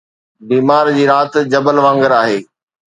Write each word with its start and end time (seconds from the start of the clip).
بيمار 0.49 0.85
جي 0.97 1.05
رات 1.11 1.33
جبل 1.53 1.75
وانگر 1.85 2.11
آهي 2.21 2.39